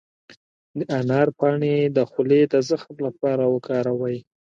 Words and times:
د 0.77 0.79
انار 0.97 1.27
پاڼې 1.39 1.75
د 1.95 1.97
خولې 2.09 2.41
د 2.51 2.55
زخم 2.69 2.95
لپاره 3.07 3.43
وکاروئ 3.53 4.17